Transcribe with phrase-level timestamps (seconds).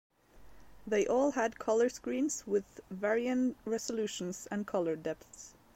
[0.87, 5.53] They all had color screens with varying resolutions and color depth.